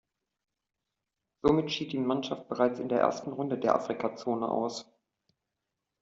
Somit 1.43 1.71
schied 1.71 1.91
die 1.93 1.99
Mannschaft 1.99 2.49
bereits 2.49 2.79
in 2.79 2.89
der 2.89 3.01
ersten 3.01 3.31
Runde 3.33 3.59
der 3.59 3.75
Afrika-Zone 3.75 4.49
aus. 4.49 4.91